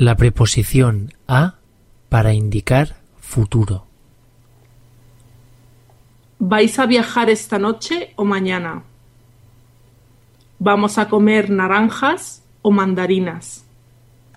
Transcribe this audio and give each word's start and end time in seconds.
La 0.00 0.14
preposición 0.14 1.12
a 1.26 1.56
para 2.08 2.32
indicar 2.32 2.98
futuro. 3.18 3.88
¿Vais 6.38 6.78
a 6.78 6.86
viajar 6.86 7.30
esta 7.30 7.58
noche 7.58 8.12
o 8.14 8.24
mañana? 8.24 8.84
¿Vamos 10.60 10.98
a 10.98 11.08
comer 11.08 11.50
naranjas 11.50 12.44
o 12.62 12.70
mandarinas? 12.70 13.64